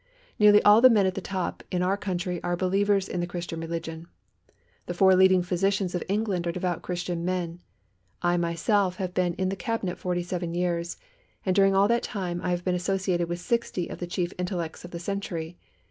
[0.39, 3.59] Nearly all the men at the top in our country are believers in the Christian
[3.59, 4.07] religion.
[4.87, 7.59] The four leading physicians of England are devout Christian men.
[8.23, 10.97] I, myself, have been in the Cabinet forty seven years,
[11.45, 14.83] and during all that time I have been associated with sixty of the chief intellects
[14.83, 15.55] of the century.